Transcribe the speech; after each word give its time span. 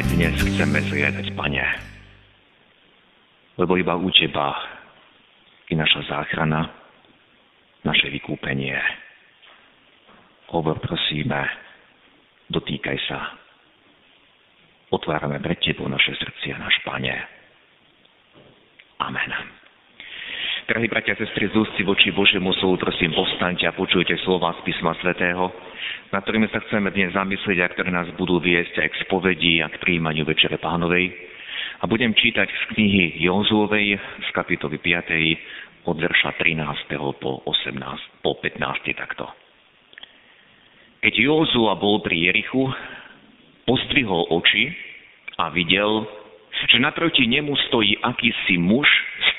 aj 0.00 0.16
dnes 0.16 0.32
chceme 0.32 0.80
zliadať, 0.88 1.36
Pane. 1.36 1.60
Lebo 3.60 3.76
iba 3.76 3.92
u 4.00 4.08
Teba 4.08 4.56
je 5.68 5.76
naša 5.76 6.08
záchrana, 6.08 6.72
naše 7.84 8.08
vykúpenie. 8.08 8.80
Hovor 10.56 10.80
prosíme, 10.80 11.44
dotýkaj 12.48 12.98
sa. 13.12 13.36
Otvárame 14.88 15.36
pred 15.36 15.60
Tebou 15.60 15.84
naše 15.84 16.16
srdcia, 16.16 16.56
náš 16.56 16.80
Pane. 16.80 17.20
Amen. 19.04 19.59
Drahí 20.70 20.86
bratia 20.86 21.18
a 21.18 21.26
sestry, 21.26 21.50
z 21.50 21.58
ústy 21.58 21.82
voči 21.82 22.14
Božiemu 22.14 22.54
slovu, 22.62 22.78
prosím, 22.78 23.10
postaňte 23.10 23.66
a 23.66 23.74
počujte 23.74 24.14
slova 24.22 24.54
z 24.54 24.70
písma 24.70 24.94
svätého, 25.02 25.50
na 26.14 26.22
ktorými 26.22 26.46
sa 26.46 26.62
chceme 26.62 26.94
dnes 26.94 27.10
zamyslieť 27.10 27.58
a 27.58 27.70
ktoré 27.74 27.90
nás 27.90 28.06
budú 28.14 28.38
viesť 28.38 28.78
aj 28.78 28.88
k 28.94 29.00
spovedi 29.02 29.58
a 29.58 29.66
k 29.66 29.82
príjmaniu 29.82 30.22
Večere 30.22 30.62
Pánovej. 30.62 31.10
A 31.82 31.90
budem 31.90 32.14
čítať 32.14 32.46
z 32.46 32.62
knihy 32.70 33.18
Jozúovej 33.18 33.98
z 33.98 34.28
kapitoly 34.30 34.78
5. 34.78 35.90
od 35.90 35.96
verša 35.98 36.38
13. 36.38 36.62
po, 37.18 37.42
18, 37.50 38.22
po 38.22 38.38
15. 38.38 38.62
takto. 38.94 39.26
Keď 41.02 41.14
Jozua 41.18 41.74
bol 41.82 41.98
pri 41.98 42.30
Jerichu, 42.30 42.70
pozdvihol 43.66 44.22
oči 44.38 44.70
a 45.34 45.50
videl, 45.50 46.06
že 46.70 46.78
naproti 46.78 47.26
nemu 47.26 47.58
stojí 47.66 47.98
akýsi 48.06 48.54
muž 48.54 48.86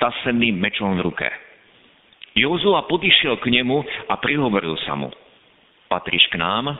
staseným 0.02 0.58
mečom 0.58 0.98
v 0.98 1.06
ruke. 1.06 1.30
Jozua 2.34 2.90
podišiel 2.90 3.38
k 3.38 3.54
nemu 3.54 3.86
a 4.10 4.18
prihovoril 4.18 4.74
sa 4.82 4.98
mu. 4.98 5.14
Patríš 5.86 6.26
k 6.34 6.42
nám, 6.42 6.74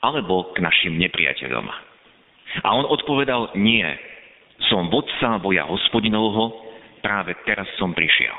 alebo 0.00 0.56
k 0.56 0.64
našim 0.64 0.96
nepriateľom? 0.96 1.68
A 2.64 2.68
on 2.72 2.88
odpovedal, 2.88 3.52
nie, 3.60 3.84
som 4.72 4.88
vodca 4.88 5.36
boja 5.44 5.68
hospodinovho, 5.68 6.56
práve 7.04 7.36
teraz 7.44 7.68
som 7.76 7.92
prišiel. 7.92 8.32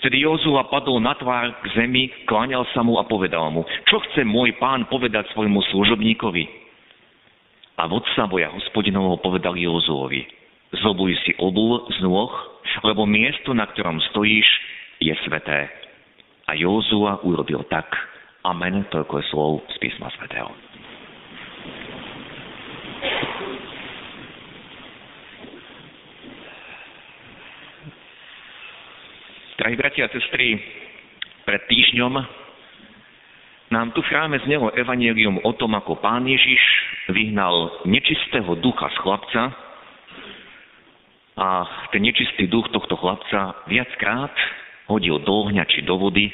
Vtedy 0.00 0.24
Jozua 0.24 0.64
padol 0.72 0.96
na 1.04 1.12
tvár 1.20 1.52
k 1.60 1.76
zemi, 1.76 2.08
kláňal 2.24 2.64
sa 2.72 2.80
mu 2.80 2.96
a 2.96 3.04
povedal 3.04 3.52
mu, 3.52 3.68
čo 3.84 4.00
chce 4.08 4.24
môj 4.24 4.56
pán 4.56 4.88
povedať 4.88 5.28
svojmu 5.36 5.60
služobníkovi? 5.68 6.44
A 7.76 7.84
vodca 7.84 8.24
boja 8.24 8.48
hospodinovho 8.56 9.20
povedal 9.20 9.52
Jozuovi, 9.52 10.24
zobuj 10.74 11.14
si 11.22 11.32
obuv 11.38 11.86
z 11.92 11.98
nôh, 12.02 12.32
lebo 12.82 13.06
miesto, 13.06 13.54
na 13.54 13.66
ktorom 13.70 14.02
stojíš, 14.10 14.46
je 14.98 15.14
sveté. 15.28 15.70
A 16.46 16.54
Józua 16.54 17.20
urobil 17.22 17.62
tak. 17.66 17.86
Amen, 18.46 18.86
toľko 18.94 19.14
je 19.18 19.24
slov 19.30 19.52
z 19.74 19.76
písma 19.82 20.06
svetého. 20.14 20.50
Drahí 29.56 29.74
bratia 29.74 30.06
a 30.06 30.12
sestry, 30.14 30.62
pred 31.42 31.62
týždňom 31.66 32.14
nám 33.66 33.90
tu 33.90 33.98
v 33.98 34.10
chráme 34.14 34.38
znelo 34.46 34.70
evanelium 34.78 35.42
o 35.42 35.52
tom, 35.58 35.74
ako 35.74 35.98
pán 35.98 36.22
Ježiš 36.22 36.62
vyhnal 37.10 37.82
nečistého 37.82 38.54
ducha 38.62 38.86
z 38.94 38.98
chlapca, 39.02 39.65
a 41.36 41.68
ten 41.92 42.00
nečistý 42.00 42.48
duch 42.48 42.72
tohto 42.72 42.96
chlapca 42.96 43.68
viackrát 43.68 44.32
hodil 44.88 45.20
do 45.20 45.46
ohňa 45.46 45.68
či 45.68 45.84
do 45.84 46.00
vody, 46.00 46.32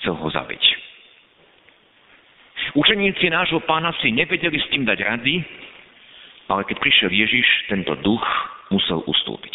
chcel 0.00 0.12
ho 0.20 0.28
zabiť. 0.28 0.64
Učeníci 2.76 3.32
nášho 3.32 3.64
pána 3.64 3.96
si 4.04 4.12
nevedeli 4.12 4.60
s 4.60 4.68
tým 4.68 4.84
dať 4.84 4.98
rady, 5.00 5.40
ale 6.48 6.62
keď 6.68 6.76
prišiel 6.76 7.10
Ježiš, 7.12 7.46
tento 7.72 7.96
duch 8.04 8.24
musel 8.68 9.00
ustúpiť. 9.08 9.54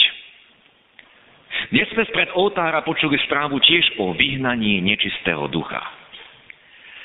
Dnes 1.69 1.85
sme 1.93 2.05
spred 2.09 2.33
oltára 2.33 2.81
počuli 2.81 3.19
správu 3.29 3.61
tiež 3.61 4.01
o 4.01 4.13
vyhnaní 4.17 4.81
nečistého 4.81 5.45
ducha. 5.53 5.81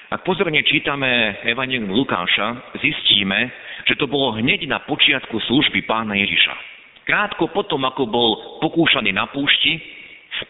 Ak 0.09 0.22
pozorne 0.25 0.62
čítame 0.62 1.43
Evangelium 1.43 1.91
Lukáša, 1.91 2.77
zistíme, 2.81 3.51
že 3.84 3.99
to 3.99 4.06
bolo 4.06 4.37
hneď 4.39 4.65
na 4.71 4.78
počiatku 4.84 5.37
služby 5.37 5.84
pána 5.84 6.15
Ježiša. 6.16 6.74
Krátko 7.04 7.53
potom, 7.53 7.84
ako 7.84 8.09
bol 8.09 8.31
pokúšaný 8.65 9.12
na 9.12 9.28
púšti, 9.28 9.76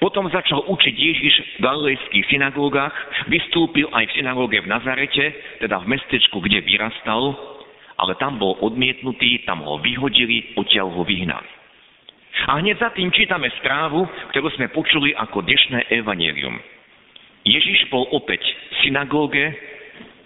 potom 0.01 0.33
začal 0.33 0.65
učiť 0.65 0.95
Ježiš 0.97 1.35
v 1.59 1.63
galilejských 1.63 2.25
synagógach, 2.33 2.95
vystúpil 3.29 3.85
aj 3.93 4.09
v 4.09 4.15
synagóge 4.17 4.65
v 4.65 4.71
Nazarete, 4.71 5.25
teda 5.61 5.83
v 5.85 5.91
mestečku, 5.93 6.41
kde 6.41 6.65
vyrastal, 6.65 7.37
ale 8.01 8.17
tam 8.17 8.41
bol 8.41 8.57
odmietnutý, 8.65 9.45
tam 9.45 9.61
ho 9.61 9.77
vyhodili, 9.85 10.57
odtiaľ 10.57 10.89
ho 10.89 11.03
vyhnali. 11.05 11.51
A 12.49 12.59
hneď 12.59 12.81
za 12.83 12.91
tým 12.97 13.13
čítame 13.15 13.47
správu, 13.63 14.09
ktorú 14.35 14.51
sme 14.59 14.73
počuli 14.75 15.15
ako 15.15 15.47
dnešné 15.47 15.87
evanelium. 16.03 16.59
Ježiš 17.45 17.87
bol 17.93 18.09
opäť 18.11 18.41
v 18.43 18.75
synagóge 18.89 19.53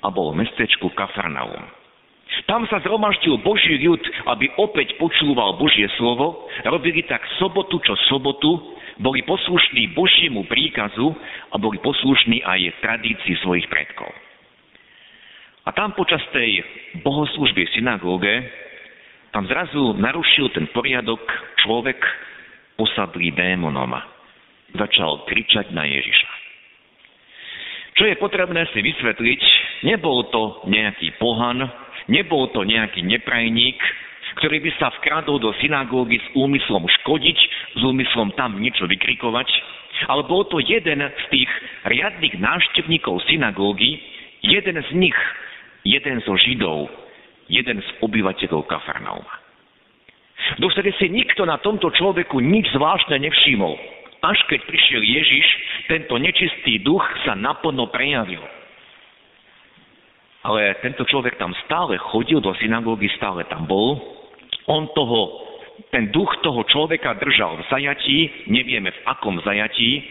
a 0.00 0.08
bol 0.08 0.32
v 0.32 0.46
mestečku 0.46 0.88
Kafarnaum. 0.94 1.77
Tam 2.48 2.64
sa 2.72 2.81
zhromaždil 2.81 3.44
Boží 3.44 3.76
ľud, 3.84 4.00
aby 4.25 4.48
opäť 4.56 4.97
počúval 4.97 5.60
Božie 5.60 5.84
slovo, 6.00 6.48
robili 6.64 7.04
tak 7.04 7.20
sobotu 7.36 7.76
čo 7.84 7.92
sobotu, 8.09 8.56
boli 9.04 9.20
poslušní 9.28 9.92
Božiemu 9.92 10.48
príkazu 10.48 11.12
a 11.53 11.60
boli 11.60 11.76
poslušní 11.84 12.41
aj 12.41 12.81
tradícii 12.81 13.37
svojich 13.44 13.69
predkov. 13.69 14.08
A 15.69 15.76
tam 15.76 15.92
počas 15.92 16.25
tej 16.32 16.64
bohoslúžby 17.04 17.69
v 17.69 17.75
synagóge, 17.76 18.32
tam 19.37 19.44
zrazu 19.44 19.92
narušil 20.00 20.48
ten 20.56 20.64
poriadok 20.72 21.20
človek 21.60 22.00
posadlý 22.81 23.28
démonom. 23.37 23.92
Začal 24.72 25.28
kričať 25.28 25.69
na 25.76 25.84
Ježiša. 25.84 26.31
Čo 28.00 28.08
je 28.08 28.16
potrebné 28.16 28.64
si 28.72 28.81
vysvetliť, 28.81 29.42
nebol 29.84 30.32
to 30.32 30.64
nejaký 30.70 31.12
pohan, 31.20 31.66
Nebol 32.08 32.48
to 32.56 32.64
nejaký 32.64 33.04
neprajník, 33.04 33.76
ktorý 34.41 34.64
by 34.64 34.70
sa 34.80 34.88
vkradol 35.00 35.41
do 35.41 35.52
synagógy 35.60 36.16
s 36.16 36.28
úmyslom 36.32 36.88
škodiť, 37.00 37.38
s 37.76 37.80
úmyslom 37.84 38.32
tam 38.32 38.56
niečo 38.56 38.88
vykrikovať, 38.88 39.48
ale 40.08 40.24
bol 40.24 40.46
to 40.48 40.62
jeden 40.62 41.04
z 41.04 41.24
tých 41.28 41.50
riadnych 41.84 42.38
návštevníkov 42.41 43.20
synagógy, 43.28 44.00
jeden 44.41 44.78
z 44.78 44.91
nich, 44.94 45.19
jeden 45.84 46.22
zo 46.22 46.38
Židov, 46.38 46.88
jeden 47.50 47.82
z 47.82 47.88
obyvateľov 48.00 48.64
Kafarnauma. 48.70 49.34
Dovtedy 50.62 50.94
si 50.96 51.10
nikto 51.10 51.44
na 51.44 51.58
tomto 51.60 51.90
človeku 51.92 52.40
nič 52.40 52.70
zvláštne 52.72 53.20
nevšimol. 53.20 53.75
Až 54.22 54.38
keď 54.49 54.64
prišiel 54.64 55.02
Ježiš, 55.02 55.46
tento 55.90 56.14
nečistý 56.16 56.81
duch 56.82 57.05
sa 57.26 57.34
naplno 57.34 57.90
prejavil. 57.90 58.40
Ale 60.48 60.80
tento 60.80 61.04
človek 61.04 61.36
tam 61.36 61.52
stále 61.68 62.00
chodil 62.00 62.40
do 62.40 62.56
synagógy, 62.56 63.12
stále 63.20 63.44
tam 63.52 63.68
bol. 63.68 64.00
On 64.64 64.88
toho, 64.96 65.44
ten 65.92 66.08
duch 66.08 66.32
toho 66.40 66.64
človeka 66.64 67.20
držal 67.20 67.60
v 67.60 67.68
zajatí, 67.68 68.48
nevieme 68.48 68.88
v 68.88 69.00
akom 69.04 69.36
zajatí. 69.44 70.08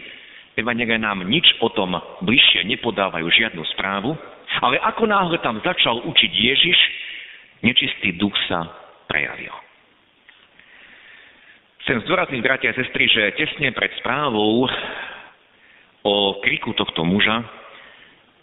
Evangelia 0.54 1.02
nám 1.02 1.26
nič 1.26 1.42
o 1.58 1.66
tom 1.74 1.98
bližšie 2.22 2.70
nepodávajú 2.70 3.26
žiadnu 3.26 3.66
správu. 3.74 4.14
Ale 4.62 4.78
ako 4.78 5.10
náhle 5.10 5.42
tam 5.42 5.58
začal 5.58 6.06
učiť 6.06 6.30
Ježiš, 6.30 6.78
nečistý 7.66 8.14
duch 8.14 8.34
sa 8.46 8.62
prejavil. 9.10 9.54
Chcem 11.82 11.98
zdôrazniť, 12.06 12.40
bratia 12.46 12.70
a 12.70 12.78
sestry, 12.78 13.10
že 13.10 13.34
tesne 13.34 13.74
pred 13.74 13.90
správou 13.98 14.70
o 16.06 16.14
kriku 16.46 16.78
tohto 16.78 17.02
muža 17.02 17.57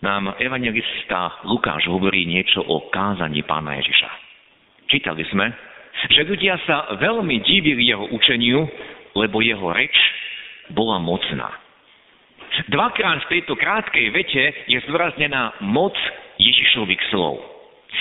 nám 0.04 0.36
evangelista 0.40 1.46
Lukáš 1.48 1.88
hovorí 1.88 2.28
niečo 2.28 2.60
o 2.64 2.92
kázaní 2.92 3.44
pána 3.48 3.80
Ježiša. 3.80 4.10
Čítali 4.92 5.24
sme, 5.32 5.50
že 6.12 6.28
ľudia 6.28 6.60
sa 6.68 6.92
veľmi 7.00 7.40
divili 7.42 7.88
jeho 7.88 8.06
učeniu, 8.12 8.68
lebo 9.16 9.40
jeho 9.40 9.72
reč 9.72 9.96
bola 10.76 11.00
mocná. 11.00 11.50
Dvakrát 12.72 13.28
v 13.28 13.32
tejto 13.40 13.56
krátkej 13.56 14.06
vete 14.16 14.44
je 14.68 14.80
zdôraznená 14.88 15.60
moc 15.64 15.96
Ježišových 16.40 17.04
slov. 17.12 17.40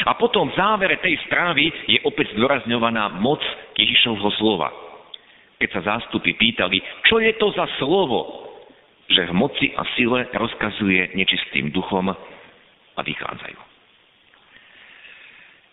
A 0.07 0.19
potom 0.19 0.51
v 0.51 0.59
závere 0.59 0.99
tej 0.99 1.15
správy 1.27 1.71
je 1.87 2.03
opäť 2.03 2.35
zdôrazňovaná 2.35 3.15
moc 3.23 3.39
Ježišovho 3.79 4.31
slova. 4.43 4.71
Keď 5.63 5.69
sa 5.71 5.97
zástupy 5.97 6.35
pýtali, 6.35 6.83
čo 7.07 7.23
je 7.23 7.31
to 7.39 7.55
za 7.55 7.67
slovo, 7.79 8.44
že 9.15 9.31
v 9.31 9.39
moci 9.39 9.67
a 9.79 9.87
sile 9.95 10.27
rozkazuje 10.35 11.15
nečistým 11.15 11.71
duchom 11.71 12.11
a 12.11 13.01
vychádzajú. 13.01 13.61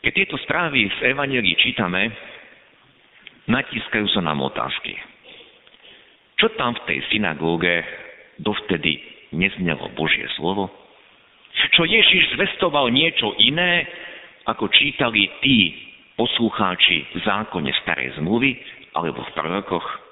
Keď 0.01 0.11
tieto 0.13 0.37
správy 0.45 0.89
z 0.97 1.13
Evangelii 1.13 1.57
čítame, 1.57 2.09
natískajú 3.49 4.05
sa 4.13 4.21
nám 4.21 4.41
otázky. 4.45 4.97
Čo 6.37 6.53
tam 6.57 6.73
v 6.73 6.85
tej 6.89 6.99
synagóge 7.13 7.85
dovtedy 8.41 8.97
neznelo 9.33 9.93
Božie 9.93 10.25
slovo? 10.37 10.73
Čo 11.77 11.85
Ježiš 11.85 12.33
zvestoval 12.33 12.89
niečo 12.89 13.37
iné, 13.37 13.85
ako 14.49 14.73
čítali 14.73 15.29
tí 15.45 15.69
poslucháči 16.17 17.13
v 17.13 17.17
zákone 17.21 17.69
starej 17.85 18.17
zmluvy 18.17 18.57
alebo 18.97 19.21
v 19.21 19.33
prorokoch? 19.37 20.10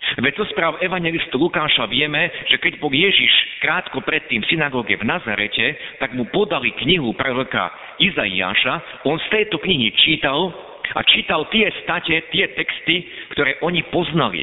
Veď 0.00 0.32
to 0.32 0.44
správ 0.50 0.80
evangelistu 0.80 1.36
Lukáša 1.36 1.84
vieme, 1.86 2.32
že 2.48 2.56
keď 2.56 2.80
bol 2.80 2.88
Ježiš 2.88 3.30
krátko 3.60 4.00
predtým 4.00 4.40
v 4.40 4.48
synagóge 4.48 4.96
v 4.96 5.04
Nazarete, 5.04 5.76
tak 6.00 6.16
mu 6.16 6.24
podali 6.32 6.72
knihu 6.80 7.12
proroka 7.12 7.68
Izaiáša, 8.00 9.04
on 9.04 9.20
z 9.20 9.26
tejto 9.28 9.60
knihy 9.60 9.92
čítal 10.00 10.50
a 10.96 11.00
čítal 11.04 11.46
tie 11.52 11.68
state, 11.84 12.32
tie 12.32 12.48
texty, 12.56 13.06
ktoré 13.36 13.60
oni 13.60 13.84
poznali. 13.92 14.42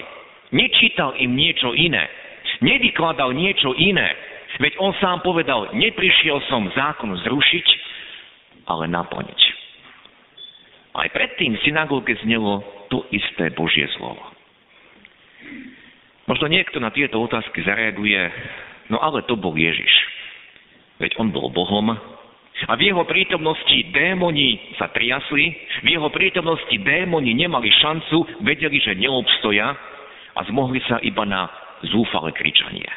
Nečítal 0.53 1.17
im 1.19 1.35
niečo 1.35 1.73
iné. 1.75 2.05
Nevykladal 2.63 3.35
niečo 3.35 3.75
iné. 3.75 4.13
Veď 4.61 4.79
on 4.79 4.95
sám 4.97 5.21
povedal, 5.21 5.73
neprišiel 5.75 6.39
som 6.47 6.69
zákon 6.71 7.11
zrušiť, 7.27 7.67
ale 8.71 8.87
naplniť. 8.87 9.41
Aj 10.97 11.07
predtým 11.13 11.59
v 11.59 11.63
synagóge 11.65 12.17
znelo 12.25 12.63
to 12.89 13.05
isté 13.13 13.53
Božie 13.53 13.85
slovo. 13.99 14.36
Možno 16.27 16.51
niekto 16.51 16.83
na 16.83 16.91
tieto 16.91 17.23
otázky 17.23 17.63
zareaguje, 17.63 18.19
no 18.91 18.99
ale 18.99 19.23
to 19.23 19.39
bol 19.39 19.55
Ježiš. 19.55 19.91
Veď 20.99 21.15
on 21.23 21.31
bol 21.31 21.47
Bohom 21.47 21.95
a 22.67 22.73
v 22.73 22.89
jeho 22.89 23.05
prítomnosti 23.05 23.77
démoni 23.93 24.75
sa 24.81 24.89
triasli, 24.89 25.53
v 25.85 25.87
jeho 25.93 26.09
prítomnosti 26.09 26.73
démoni 26.73 27.37
nemali 27.37 27.69
šancu, 27.69 28.43
vedeli, 28.43 28.81
že 28.81 28.97
neobstoja 28.97 29.77
a 30.33 30.39
zmohli 30.49 30.81
sa 30.89 30.97
iba 31.05 31.21
na 31.23 31.45
zúfale 31.85 32.33
kričanie. 32.33 32.89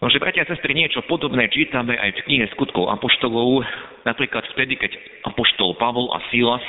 Nože, 0.00 0.20
bratia 0.20 0.44
a 0.44 0.48
sestry, 0.48 0.72
niečo 0.72 1.04
podobné 1.08 1.48
čítame 1.52 1.96
aj 1.96 2.20
v 2.20 2.24
knihe 2.24 2.46
skutkov 2.56 2.88
Apoštolov, 2.88 3.64
napríklad 4.04 4.44
vtedy, 4.52 4.76
keď 4.76 4.96
Apoštol 5.28 5.76
Pavol 5.76 6.08
a 6.12 6.24
Silas 6.32 6.64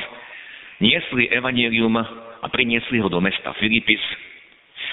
niesli 0.83 1.31
evanílium 1.31 1.95
a 2.00 2.48
priniesli 2.51 3.00
ho 3.00 3.07
do 3.07 3.19
mesta 3.24 3.56
Filipis. 3.60 4.04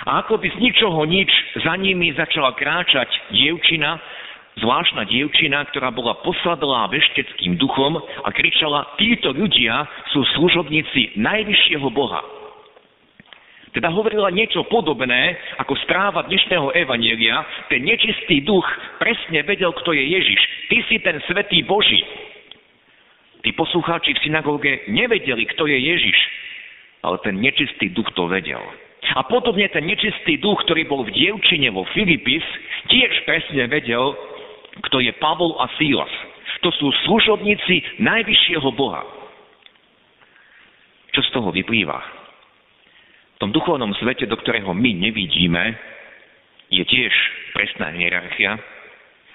A 0.06 0.22
ako 0.22 0.38
by 0.38 0.48
z 0.54 0.58
ničoho 0.62 1.02
nič 1.08 1.30
za 1.64 1.74
nimi 1.74 2.14
začala 2.14 2.54
kráčať 2.54 3.10
dievčina, 3.34 3.98
zvláštna 4.62 5.06
dievčina, 5.06 5.66
ktorá 5.70 5.90
bola 5.90 6.18
posadlá 6.22 6.86
vešteckým 6.90 7.58
duchom 7.58 7.98
a 7.98 8.28
kričala, 8.30 8.94
títo 8.98 9.34
ľudia 9.34 9.86
sú 10.14 10.22
služobníci 10.38 11.18
najvyššieho 11.18 11.88
Boha. 11.90 12.22
Teda 13.68 13.92
hovorila 13.92 14.32
niečo 14.32 14.64
podobné 14.66 15.36
ako 15.60 15.76
správa 15.84 16.24
dnešného 16.24 16.72
evanielia. 16.72 17.44
Ten 17.68 17.84
nečistý 17.84 18.40
duch 18.40 18.64
presne 18.96 19.44
vedel, 19.44 19.70
kto 19.76 19.92
je 19.92 20.04
Ježiš. 20.08 20.40
Ty 20.72 20.76
si 20.88 20.96
ten 21.04 21.16
svetý 21.28 21.62
Boží. 21.62 22.00
Tí 23.44 23.54
poslucháči 23.54 24.16
v 24.18 24.22
synagóge 24.24 24.82
nevedeli, 24.90 25.46
kto 25.54 25.68
je 25.70 25.78
Ježiš, 25.78 26.18
ale 27.06 27.22
ten 27.22 27.38
nečistý 27.38 27.92
duch 27.92 28.08
to 28.18 28.26
vedel. 28.26 28.60
A 29.18 29.24
podobne 29.26 29.66
ten 29.70 29.86
nečistý 29.86 30.38
duch, 30.38 30.62
ktorý 30.66 30.86
bol 30.86 31.06
v 31.06 31.14
dievčine 31.14 31.70
vo 31.74 31.86
Filipis, 31.94 32.44
tiež 32.90 33.24
presne 33.24 33.66
vedel, 33.70 34.14
kto 34.90 35.02
je 35.02 35.12
Pavol 35.18 35.58
a 35.58 35.66
Silas. 35.78 36.10
To 36.62 36.74
sú 36.74 36.90
služobníci 37.06 38.02
najvyššieho 38.02 38.68
Boha. 38.74 39.06
Čo 41.14 41.20
z 41.22 41.30
toho 41.30 41.48
vyplýva? 41.54 41.98
V 43.38 43.46
tom 43.46 43.54
duchovnom 43.54 43.94
svete, 44.02 44.26
do 44.26 44.34
ktorého 44.34 44.74
my 44.74 44.90
nevidíme, 44.98 45.78
je 46.68 46.82
tiež 46.82 47.14
presná 47.54 47.94
hierarchia 47.94 48.58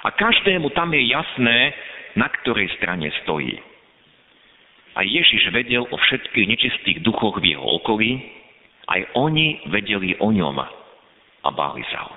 a 0.04 0.08
každému 0.12 0.70
tam 0.76 0.92
je 0.92 1.08
jasné, 1.08 1.74
na 2.20 2.28
ktorej 2.30 2.70
strane 2.78 3.10
stojí. 3.24 3.58
A 4.94 5.02
Ježiš 5.02 5.50
vedel 5.50 5.88
o 5.90 5.96
všetkých 5.98 6.46
nečistých 6.46 6.98
duchoch 7.02 7.42
v 7.42 7.58
jeho 7.58 7.66
okolí, 7.82 8.22
aj 8.88 9.02
oni 9.16 9.68
vedeli 9.72 10.16
o 10.20 10.32
ňom 10.32 10.58
a 11.44 11.50
báli 11.52 11.84
sa 11.92 12.08
ho. 12.08 12.14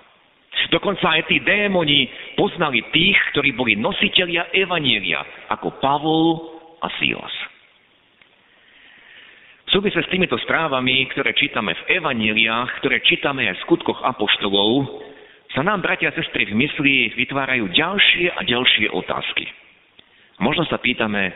Dokonca 0.73 1.21
aj 1.21 1.31
tí 1.31 1.39
démoni 1.45 2.11
poznali 2.35 2.83
tých, 2.91 3.19
ktorí 3.35 3.55
boli 3.55 3.79
nositelia 3.79 4.51
Evanielia, 4.51 5.23
ako 5.53 5.79
Pavol 5.79 6.27
a 6.83 6.89
Silas. 6.99 7.35
V 9.67 9.83
súvisle 9.83 10.03
s 10.03 10.13
týmito 10.15 10.39
správami, 10.47 11.11
ktoré 11.11 11.35
čítame 11.35 11.75
v 11.75 11.99
evaníliách, 11.99 12.79
ktoré 12.79 13.03
čítame 13.03 13.51
aj 13.51 13.59
v 13.59 13.65
skutkoch 13.67 13.99
apoštolov, 13.99 15.03
sa 15.55 15.67
nám, 15.67 15.83
bratia 15.83 16.15
a 16.15 16.17
sestry, 16.17 16.47
v 16.47 16.55
mysli 16.55 17.11
vytvárajú 17.19 17.71
ďalšie 17.75 18.31
a 18.31 18.41
ďalšie 18.47 18.87
otázky. 18.95 19.47
Možno 20.39 20.69
sa 20.71 20.79
pýtame, 20.79 21.35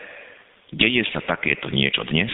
deje 0.70 1.02
sa 1.10 1.24
takéto 1.26 1.72
niečo 1.74 2.06
dnes? 2.06 2.30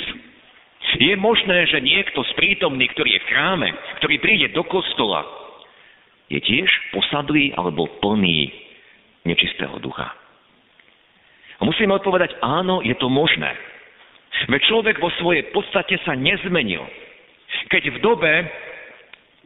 Je 0.97 1.13
možné, 1.17 1.69
že 1.69 1.85
niekto 1.85 2.25
z 2.25 2.33
prítomných, 2.41 2.93
ktorý 2.97 3.11
je 3.17 3.23
v 3.25 3.29
chráme, 3.29 3.69
ktorý 4.01 4.15
príde 4.17 4.49
do 4.57 4.65
kostola, 4.65 5.29
je 6.33 6.41
tiež 6.41 6.69
posadlý 6.97 7.53
alebo 7.55 7.87
plný 8.01 8.49
nečistého 9.29 9.77
ducha? 9.79 10.09
A 11.57 11.63
musíme 11.65 11.97
odpovedať, 11.97 12.37
áno, 12.41 12.81
je 12.85 12.97
to 12.97 13.09
možné. 13.09 13.53
Veď 14.49 14.61
človek 14.69 14.97
vo 15.01 15.09
svojej 15.17 15.49
podstate 15.53 15.97
sa 16.05 16.13
nezmenil. 16.13 16.85
Keď 17.73 17.83
v 17.97 17.99
dobe, 18.05 18.33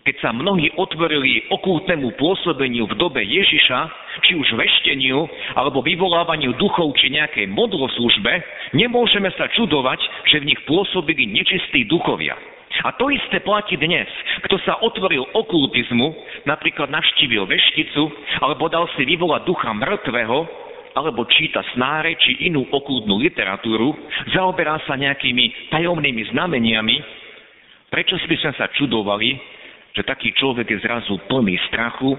keď 0.01 0.17
sa 0.25 0.31
mnohí 0.33 0.73
otvorili 0.81 1.45
okultnému 1.53 2.17
pôsobeniu 2.17 2.89
v 2.89 2.97
dobe 2.97 3.21
Ježiša, 3.21 3.79
či 4.25 4.33
už 4.37 4.57
vešteniu, 4.57 5.29
alebo 5.57 5.85
vyvolávaniu 5.85 6.57
duchov, 6.57 6.97
či 6.97 7.13
nejakej 7.13 7.53
modloslužbe, 7.53 8.33
nemôžeme 8.73 9.29
sa 9.37 9.49
čudovať, 9.53 10.01
že 10.33 10.41
v 10.41 10.49
nich 10.55 10.61
pôsobili 10.65 11.29
nečistí 11.29 11.85
duchovia. 11.85 12.37
A 12.87 12.95
to 12.97 13.11
isté 13.13 13.43
platí 13.43 13.77
dnes. 13.77 14.07
Kto 14.47 14.57
sa 14.63 14.79
otvoril 14.81 15.27
okultizmu, 15.37 16.15
napríklad 16.49 16.89
navštívil 16.89 17.45
vešticu, 17.45 18.09
alebo 18.41 18.71
dal 18.73 18.89
si 18.97 19.05
vyvolať 19.05 19.43
ducha 19.45 19.75
mŕtvého, 19.75 20.39
alebo 20.97 21.29
číta 21.29 21.63
snáre 21.75 22.17
či 22.19 22.51
inú 22.51 22.67
okultnú 22.73 23.21
literatúru, 23.21 23.95
zaoberá 24.33 24.81
sa 24.87 24.99
nejakými 24.99 25.71
tajomnými 25.71 26.31
znameniami, 26.35 26.97
prečo 27.91 28.17
by 28.17 28.37
sme 28.39 28.53
sa 28.55 28.67
čudovali, 28.75 29.50
že 29.95 30.03
taký 30.07 30.31
človek 30.39 30.71
je 30.71 30.79
zrazu 30.83 31.19
plný 31.27 31.59
strachu 31.71 32.15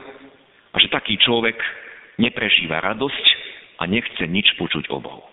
a 0.71 0.75
že 0.79 0.91
taký 0.91 1.15
človek 1.19 1.55
neprežíva 2.19 2.83
radosť 2.83 3.25
a 3.79 3.87
nechce 3.87 4.23
nič 4.27 4.53
počuť 4.59 4.91
o 4.91 4.99
Bohu. 4.99 5.25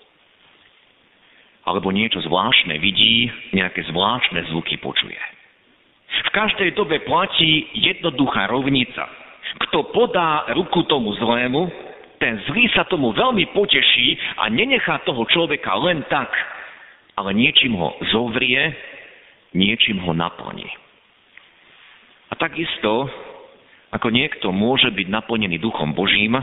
Alebo 1.68 1.92
niečo 1.92 2.24
zvláštne 2.24 2.80
vidí, 2.80 3.28
nejaké 3.52 3.84
zvláštne 3.92 4.48
zvuky 4.48 4.80
počuje. 4.80 5.18
V 6.08 6.30
každej 6.32 6.72
dobe 6.72 7.04
platí 7.04 7.68
jednoduchá 7.76 8.48
rovnica. 8.48 9.04
Kto 9.68 9.92
podá 9.92 10.48
ruku 10.56 10.88
tomu 10.88 11.12
zlému, 11.20 11.68
ten 12.18 12.40
zlý 12.48 12.66
sa 12.72 12.88
tomu 12.88 13.12
veľmi 13.12 13.52
poteší 13.52 14.18
a 14.40 14.48
nenechá 14.50 15.04
toho 15.04 15.22
človeka 15.28 15.76
len 15.78 16.02
tak, 16.08 16.32
ale 17.14 17.36
niečím 17.36 17.76
ho 17.76 17.94
zovrie, 18.10 18.74
niečím 19.52 20.02
ho 20.02 20.16
naplní. 20.16 20.66
A 22.28 22.34
takisto, 22.36 23.08
ako 23.92 24.08
niekto 24.12 24.52
môže 24.52 24.92
byť 24.92 25.06
naplnený 25.08 25.56
Duchom 25.58 25.96
Božím, 25.96 26.36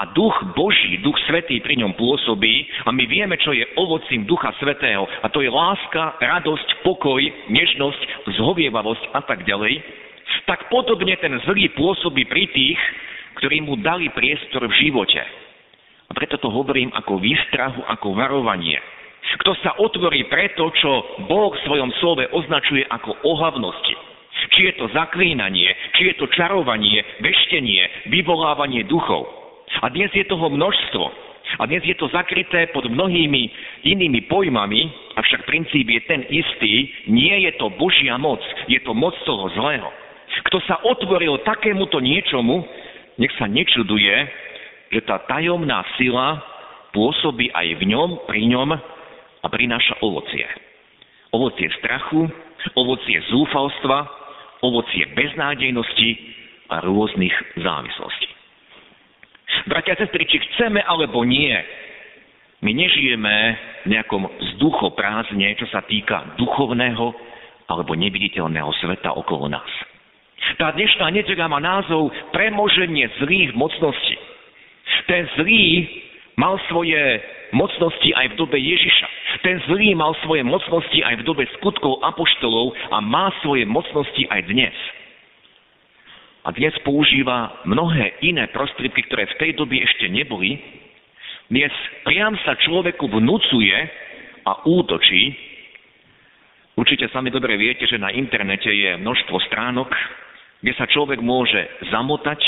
a 0.00 0.06
duch 0.14 0.32
Boží, 0.54 1.02
duch 1.02 1.18
Svetý 1.26 1.58
pri 1.58 1.74
ňom 1.82 1.98
pôsobí 1.98 2.86
a 2.86 2.94
my 2.94 3.04
vieme, 3.10 3.34
čo 3.42 3.50
je 3.50 3.66
ovocím 3.74 4.22
ducha 4.22 4.54
Svetého 4.62 5.04
a 5.20 5.26
to 5.28 5.42
je 5.42 5.50
láska, 5.50 6.16
radosť, 6.22 6.86
pokoj, 6.86 7.18
nežnosť, 7.50 8.30
zhovievavosť 8.38 9.04
a 9.12 9.20
tak 9.26 9.42
ďalej, 9.42 9.82
tak 10.46 10.70
podobne 10.70 11.18
ten 11.18 11.34
zlý 11.42 11.74
pôsobí 11.74 12.22
pri 12.30 12.46
tých, 12.54 12.80
ktorí 13.42 13.66
mu 13.66 13.74
dali 13.82 14.08
priestor 14.14 14.62
v 14.70 14.78
živote. 14.78 15.20
A 16.06 16.10
preto 16.14 16.38
to 16.38 16.50
hovorím 16.50 16.90
ako 16.94 17.22
výstrahu, 17.22 17.86
ako 17.86 18.14
varovanie. 18.14 18.78
Kto 19.42 19.54
sa 19.62 19.78
otvorí 19.78 20.26
preto, 20.26 20.70
čo 20.74 21.22
Boh 21.30 21.54
v 21.54 21.62
svojom 21.66 21.90
slove 22.02 22.24
označuje 22.34 22.82
ako 22.90 23.14
ohavnosti. 23.22 24.09
Či 24.50 24.60
je 24.70 24.72
to 24.82 24.86
zaklínanie, 24.90 25.70
či 25.94 26.10
je 26.10 26.14
to 26.18 26.26
čarovanie, 26.34 27.02
veštenie, 27.22 28.10
vyvolávanie 28.10 28.82
duchov. 28.90 29.26
A 29.82 29.86
dnes 29.94 30.10
je 30.10 30.26
toho 30.26 30.50
množstvo. 30.50 31.04
A 31.58 31.66
dnes 31.66 31.82
je 31.82 31.98
to 31.98 32.06
zakryté 32.14 32.70
pod 32.70 32.86
mnohými 32.86 33.50
inými 33.82 34.26
pojmami, 34.30 34.86
avšak 35.18 35.46
princíp 35.50 35.86
je 35.86 36.00
ten 36.06 36.22
istý. 36.30 36.90
Nie 37.10 37.42
je 37.50 37.58
to 37.58 37.70
Božia 37.74 38.14
moc, 38.18 38.38
je 38.70 38.78
to 38.82 38.94
moc 38.94 39.14
toho 39.26 39.50
zlého. 39.58 39.90
Kto 40.46 40.62
sa 40.66 40.78
otvoril 40.86 41.42
takémuto 41.42 41.98
niečomu, 41.98 42.62
nech 43.18 43.34
sa 43.34 43.50
nečuduje, 43.50 44.14
že 44.94 45.00
tá 45.02 45.22
tajomná 45.26 45.82
sila 45.98 46.38
pôsobí 46.94 47.50
aj 47.50 47.66
v 47.78 47.82
ňom, 47.94 48.08
pri 48.26 48.46
ňom 48.46 48.70
a 49.42 49.46
prináša 49.50 49.98
ovocie. 50.02 50.46
Ovocie 51.30 51.70
strachu, 51.78 52.26
ovocie 52.74 53.18
zúfalstva, 53.30 54.19
ovocie 54.60 55.08
beznádejnosti 55.16 56.10
a 56.70 56.84
rôznych 56.84 57.34
závislostí. 57.58 58.28
Bratia 59.66 59.98
a 59.98 60.00
sestry, 60.06 60.24
či 60.30 60.38
chceme 60.38 60.80
alebo 60.86 61.26
nie, 61.26 61.52
my 62.60 62.70
nežijeme 62.76 63.34
v 63.84 63.96
nejakom 63.96 64.28
vzduchoprázdne, 64.28 65.56
čo 65.56 65.66
sa 65.72 65.80
týka 65.84 66.36
duchovného 66.36 67.06
alebo 67.72 67.96
neviditeľného 67.96 68.70
sveta 68.84 69.16
okolo 69.16 69.48
nás. 69.48 69.70
Tá 70.56 70.72
dnešná 70.72 71.08
nedeľa 71.12 71.46
má 71.48 71.60
názov 71.60 72.12
Premoženie 72.32 73.08
zlých 73.20 73.52
mocností. 73.56 74.16
Ten 75.08 75.26
zlý 75.40 75.88
mal 76.36 76.60
svoje 76.68 76.98
mocnosti 77.52 78.10
aj 78.14 78.34
v 78.34 78.38
dobe 78.38 78.58
Ježiša. 78.60 79.08
Ten 79.40 79.62
zlý 79.70 79.94
mal 79.94 80.12
svoje 80.26 80.42
mocnosti 80.42 81.00
aj 81.00 81.22
v 81.22 81.26
dobe 81.26 81.44
skutkov 81.58 82.02
apoštolov 82.02 82.74
a 82.90 82.98
má 82.98 83.30
svoje 83.40 83.64
mocnosti 83.64 84.26
aj 84.26 84.40
dnes 84.50 84.76
a 86.44 86.48
dnes 86.56 86.72
používa 86.80 87.60
mnohé 87.68 88.16
iné 88.24 88.48
prostriedky, 88.48 89.04
ktoré 89.08 89.28
v 89.28 89.38
tej 89.38 89.50
dobe 89.60 89.76
ešte 89.84 90.08
neboli, 90.08 90.56
dnes 91.52 91.72
priam 92.06 92.32
sa 92.46 92.56
človeku 92.56 93.10
vnúcuje 93.10 93.76
a 94.46 94.52
útočí. 94.64 95.36
Určite 96.78 97.12
sami 97.12 97.28
dobre 97.28 97.60
viete, 97.60 97.84
že 97.84 98.00
na 98.00 98.08
internete 98.14 98.72
je 98.72 98.96
množstvo 98.96 99.36
stránok, 99.52 99.90
kde 100.64 100.72
sa 100.78 100.88
človek 100.88 101.20
môže 101.20 101.60
zamotať, 101.92 102.40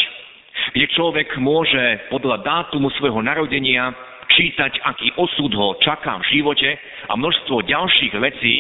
kde 0.72 0.86
človek 0.96 1.36
môže 1.36 2.08
podľa 2.08 2.40
dátumu 2.40 2.88
svojho 2.96 3.20
narodenia 3.20 3.92
čítať, 4.32 4.72
aký 4.82 5.08
osud 5.20 5.52
ho 5.52 5.76
čaká 5.80 6.18
v 6.20 6.28
živote 6.32 6.70
a 7.08 7.12
množstvo 7.16 7.64
ďalších 7.68 8.14
vecí, 8.16 8.54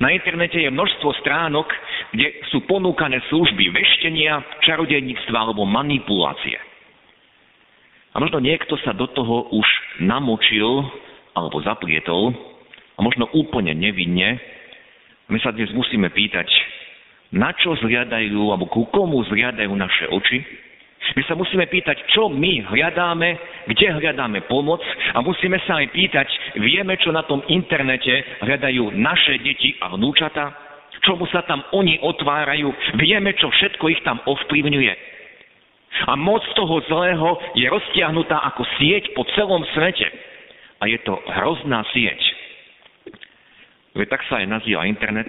na 0.00 0.08
internete 0.08 0.56
je 0.56 0.72
množstvo 0.72 1.10
stránok, 1.20 1.68
kde 2.16 2.32
sú 2.48 2.64
ponúkané 2.64 3.20
služby 3.28 3.68
veštenia, 3.76 4.40
čarodejníctva 4.64 5.36
alebo 5.36 5.68
manipulácie. 5.68 6.56
A 8.12 8.20
možno 8.20 8.40
niekto 8.40 8.76
sa 8.80 8.92
do 8.96 9.08
toho 9.08 9.52
už 9.52 9.68
namočil 10.00 10.84
alebo 11.36 11.64
zaplietol 11.64 12.32
a 12.96 13.00
možno 13.00 13.28
úplne 13.32 13.72
nevinne. 13.76 14.40
My 15.28 15.40
sa 15.40 15.52
dnes 15.52 15.72
musíme 15.72 16.12
pýtať, 16.12 16.48
na 17.32 17.56
čo 17.56 17.72
zliadajú 17.80 18.52
alebo 18.52 18.68
ku 18.68 18.88
komu 18.92 19.24
zliadajú 19.28 19.72
naše 19.72 20.08
oči, 20.12 20.44
my 21.12 21.22
sa 21.28 21.36
musíme 21.36 21.68
pýtať, 21.68 22.08
čo 22.08 22.32
my 22.32 22.72
hľadáme, 22.72 23.28
kde 23.68 23.86
hľadáme 24.00 24.48
pomoc 24.48 24.80
a 25.12 25.20
musíme 25.20 25.60
sa 25.68 25.84
aj 25.84 25.92
pýtať, 25.92 26.28
vieme, 26.56 26.96
čo 26.96 27.12
na 27.12 27.20
tom 27.28 27.44
internete 27.52 28.40
hľadajú 28.40 28.96
naše 28.96 29.36
deti 29.44 29.76
a 29.84 29.92
vnúčata, 29.92 30.56
čomu 31.04 31.28
sa 31.28 31.44
tam 31.44 31.60
oni 31.76 32.00
otvárajú, 32.00 32.72
vieme, 32.96 33.36
čo 33.36 33.52
všetko 33.52 33.84
ich 33.92 34.00
tam 34.08 34.24
ovplyvňuje. 34.24 34.94
A 36.08 36.16
moc 36.16 36.40
toho 36.56 36.80
zlého 36.88 37.28
je 37.52 37.68
roztiahnutá 37.68 38.40
ako 38.48 38.64
sieť 38.80 39.12
po 39.12 39.28
celom 39.36 39.60
svete. 39.76 40.08
A 40.80 40.88
je 40.88 40.96
to 41.04 41.14
hrozná 41.28 41.84
sieť. 41.92 42.18
Veď 43.92 44.08
tak 44.08 44.24
sa 44.32 44.40
aj 44.40 44.48
nazýva 44.48 44.88
internet, 44.88 45.28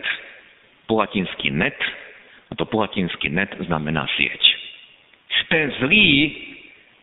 po 0.88 1.04
latinsky 1.04 1.52
net, 1.52 1.76
a 2.48 2.56
to 2.56 2.64
po 2.64 2.80
latinsky 2.80 3.28
net 3.28 3.52
znamená 3.60 4.08
sieť 4.16 4.53
ten 5.54 5.70
zlý 5.86 6.34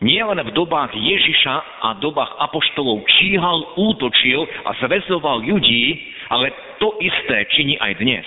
nielen 0.03 0.43
v 0.43 0.51
dobách 0.51 0.91
Ježiša 0.91 1.87
a 1.87 2.03
dobách 2.03 2.35
apoštolov 2.51 3.07
číhal, 3.07 3.79
útočil 3.79 4.43
a 4.67 4.75
zväzoval 4.83 5.47
ľudí, 5.47 5.95
ale 6.35 6.51
to 6.83 6.99
isté 6.99 7.47
činí 7.55 7.79
aj 7.79 8.03
dnes. 8.03 8.27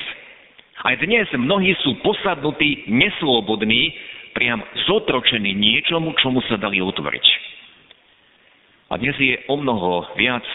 Aj 0.88 0.96
dnes 0.96 1.27
mnohí 1.36 1.75
sú 1.84 2.00
posadnutí, 2.00 2.88
neslobodní, 2.88 3.92
priam 4.32 4.63
zotročení 4.88 5.51
niečomu, 5.51 6.15
čomu 6.24 6.39
sa 6.48 6.56
dali 6.56 6.80
otvoriť. 6.80 7.25
A 8.96 8.96
dnes 8.96 9.20
je 9.20 9.36
o 9.51 9.60
mnoho 9.60 10.08
viac 10.15 10.46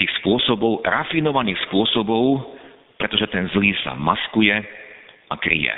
tých 0.00 0.08
spôsobov, 0.24 0.80
rafinovaných 0.88 1.60
spôsobov, 1.68 2.56
pretože 2.96 3.28
ten 3.28 3.44
zlý 3.52 3.76
sa 3.84 3.92
maskuje 3.92 4.56
a 5.28 5.34
kryje. 5.36 5.74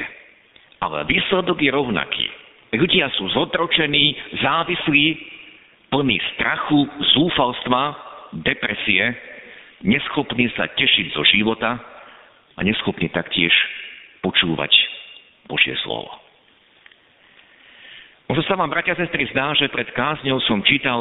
Ale 0.78 1.02
výsledok 1.09 1.59
je 1.59 1.71
rovnaký. 1.75 2.46
Ľudia 2.75 3.11
sú 3.14 3.30
zotročení, 3.30 4.16
závislí, 4.42 5.06
plní 5.90 6.18
strachu, 6.35 6.82
zúfalstva, 7.14 7.82
depresie, 8.42 9.14
neschopní 9.87 10.50
sa 10.58 10.66
tešiť 10.66 11.14
zo 11.14 11.23
života 11.30 11.78
a 12.56 12.61
neschopní 12.66 13.06
taktiež 13.12 13.52
počúvať 14.25 14.73
Božie 15.46 15.78
slovo. 15.87 16.11
Možno 18.26 18.42
sa 18.50 18.58
vám, 18.58 18.75
bratia 18.75 18.99
a 18.99 19.00
sestry, 19.06 19.30
zdá, 19.30 19.54
že 19.54 19.70
pred 19.70 19.87
kázňou 19.94 20.42
som 20.50 20.58
čítal 20.66 20.99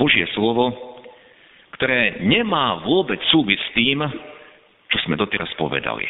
Božie 0.00 0.24
slovo, 0.32 0.72
ktoré 1.76 2.24
nemá 2.24 2.80
vôbec 2.80 3.20
súvis 3.28 3.60
s 3.60 3.70
tým, 3.76 4.00
čo 4.88 4.96
sme 5.04 5.20
doteraz 5.20 5.52
povedali. 5.60 6.08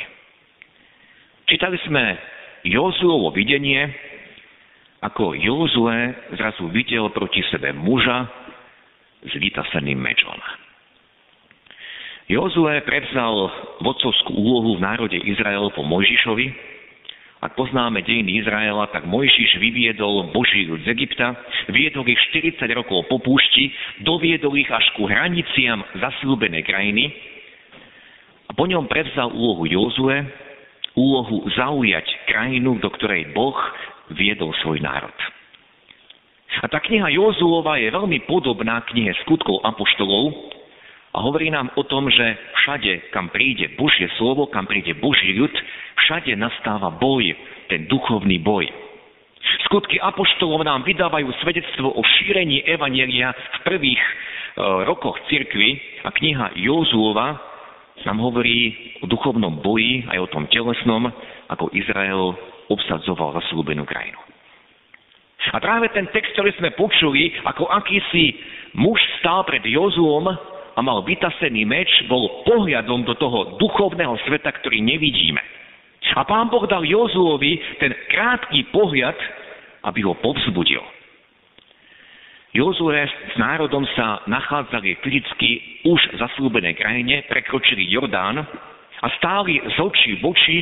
Čítali 1.51 1.83
sme 1.83 2.15
Jozuovo 2.63 3.35
videnie, 3.35 3.91
ako 5.03 5.35
Jozue 5.35 6.15
zrazu 6.39 6.71
videl 6.71 7.11
proti 7.11 7.43
sebe 7.51 7.75
muža 7.75 8.31
s 9.27 9.33
vytaseným 9.35 9.99
mečom. 9.99 10.39
Jozue 12.31 12.79
prevzal 12.87 13.35
vodcovskú 13.83 14.31
úlohu 14.31 14.79
v 14.79 14.85
národe 14.87 15.19
Izrael 15.19 15.69
po 15.75 15.83
Mojžišovi. 15.83 16.71
Ak 17.43 17.59
poznáme 17.59 18.07
dejiny 18.07 18.39
Izraela, 18.39 18.87
tak 18.95 19.03
Mojžiš 19.11 19.59
vyviedol 19.59 20.31
Boží 20.31 20.63
ľud 20.71 20.87
z 20.87 20.95
Egypta, 20.95 21.35
viedol 21.75 22.07
ich 22.07 22.23
40 22.31 22.63
rokov 22.71 23.11
po 23.11 23.19
púšti, 23.19 23.75
doviedol 24.07 24.55
ich 24.55 24.71
až 24.71 24.87
ku 24.95 25.11
hraniciam 25.11 25.83
zasľúbenej 25.99 26.63
krajiny 26.63 27.11
a 28.47 28.55
po 28.55 28.71
ňom 28.71 28.87
prevzal 28.87 29.35
úlohu 29.35 29.67
Jozue, 29.67 30.23
úlohu 30.95 31.49
zaujať 31.59 32.05
krajinu, 32.31 32.79
do 32.79 32.87
ktorej 32.95 33.35
Boh 33.35 33.59
viedol 34.11 34.51
svoj 34.61 34.83
národ. 34.83 35.15
A 36.61 36.69
tá 36.69 36.83
kniha 36.85 37.09
Jozuova 37.17 37.81
je 37.81 37.89
veľmi 37.89 38.29
podobná 38.29 38.85
knihe 38.93 39.17
skutkov 39.25 39.65
apoštolov 39.65 40.53
a 41.17 41.19
hovorí 41.25 41.49
nám 41.49 41.73
o 41.81 41.83
tom, 41.89 42.13
že 42.13 42.37
všade, 42.61 43.13
kam 43.13 43.33
príde 43.33 43.73
Božie 43.81 44.09
slovo, 44.21 44.49
kam 44.53 44.69
príde 44.69 44.93
Boží 45.01 45.33
ľud, 45.33 45.53
všade 46.05 46.37
nastáva 46.37 46.93
boj, 46.93 47.33
ten 47.73 47.89
duchovný 47.89 48.37
boj. 48.45 48.69
Skutky 49.69 49.97
apoštolov 49.99 50.63
nám 50.65 50.85
vydávajú 50.85 51.29
svedectvo 51.41 51.89
o 51.89 52.03
šírení 52.05 52.63
evanielia 52.69 53.33
v 53.33 53.59
prvých 53.65 54.03
e, 54.03 54.13
rokoch 54.87 55.19
cirkvy 55.29 55.81
a 56.05 56.13
kniha 56.13 56.57
Jozuova 56.61 57.41
nám 58.03 58.19
hovorí 58.19 58.75
o 59.03 59.07
duchovnom 59.07 59.63
boji, 59.63 60.05
aj 60.11 60.19
o 60.27 60.31
tom 60.31 60.45
telesnom, 60.51 61.07
ako 61.49 61.71
Izrael 61.77 62.35
obsadzoval 62.73 63.37
zaslúbenú 63.39 63.85
krajinu. 63.85 64.19
A 65.53 65.59
práve 65.59 65.91
ten 65.91 66.07
text, 66.15 66.33
ktorý 66.39 66.55
sme 66.55 66.71
počuli, 66.79 67.35
ako 67.43 67.67
akýsi 67.67 68.39
muž 68.79 69.03
stál 69.19 69.43
pred 69.43 69.61
Jozuom 69.67 70.31
a 70.73 70.81
mal 70.81 71.03
vytasený 71.03 71.67
meč, 71.67 71.91
bol 72.07 72.47
pohľadom 72.47 73.03
do 73.03 73.19
toho 73.19 73.59
duchovného 73.59 74.15
sveta, 74.25 74.55
ktorý 74.63 74.79
nevidíme. 74.81 75.43
A 76.15 76.23
pán 76.23 76.47
Boh 76.53 76.63
dal 76.71 76.87
Jozuovi 76.87 77.59
ten 77.83 77.91
krátky 78.13 78.71
pohľad, 78.71 79.17
aby 79.83 80.07
ho 80.07 80.15
povzbudil. 80.23 80.83
Jozue 82.53 83.01
s 83.09 83.35
národom 83.41 83.89
sa 83.97 84.21
nachádzali 84.29 85.01
fyzicky 85.01 85.81
už 85.89 86.01
v 86.13 86.17
zaslúbenej 86.21 86.77
krajine, 86.77 87.25
prekročili 87.25 87.89
Jordán 87.89 88.45
a 89.01 89.07
stáli 89.17 89.57
z 89.57 89.77
očí 89.81 90.21
v 90.21 90.23
oči 90.29 90.57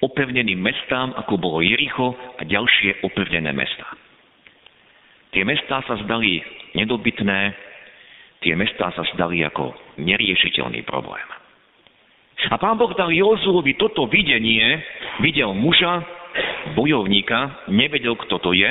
opevneným 0.00 0.60
mestám, 0.60 1.12
ako 1.16 1.36
bolo 1.36 1.58
Jericho 1.60 2.16
a 2.40 2.42
ďalšie 2.44 3.04
opevnené 3.04 3.52
mestá. 3.52 3.86
Tie 5.30 5.46
mestá 5.46 5.84
sa 5.86 5.94
zdali 6.02 6.42
nedobytné, 6.74 7.54
tie 8.42 8.56
mestá 8.56 8.90
sa 8.96 9.04
zdali 9.14 9.44
ako 9.46 9.76
neriešiteľný 10.00 10.82
problém. 10.88 11.24
A 12.48 12.56
pán 12.56 12.80
Boh 12.80 12.90
dal 12.96 13.12
Jozuovi 13.12 13.76
toto 13.76 14.08
videnie, 14.08 14.80
videl 15.20 15.52
muža, 15.52 16.00
bojovníka, 16.72 17.68
nevedel, 17.68 18.16
kto 18.16 18.40
to 18.40 18.56
je, 18.56 18.70